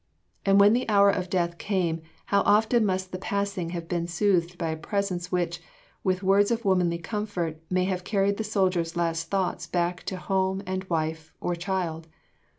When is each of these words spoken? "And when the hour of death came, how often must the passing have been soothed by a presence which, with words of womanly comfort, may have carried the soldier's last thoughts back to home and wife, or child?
"And 0.47 0.59
when 0.59 0.73
the 0.73 0.89
hour 0.89 1.11
of 1.11 1.29
death 1.29 1.59
came, 1.59 2.01
how 2.25 2.41
often 2.41 2.87
must 2.87 3.11
the 3.11 3.19
passing 3.19 3.69
have 3.69 3.87
been 3.87 4.07
soothed 4.07 4.57
by 4.57 4.69
a 4.71 4.75
presence 4.75 5.31
which, 5.31 5.61
with 6.03 6.23
words 6.23 6.49
of 6.49 6.65
womanly 6.65 6.97
comfort, 6.97 7.61
may 7.69 7.83
have 7.83 8.03
carried 8.03 8.37
the 8.37 8.43
soldier's 8.43 8.95
last 8.97 9.29
thoughts 9.29 9.67
back 9.67 10.01
to 10.05 10.17
home 10.17 10.63
and 10.65 10.85
wife, 10.85 11.35
or 11.39 11.53
child? 11.55 12.07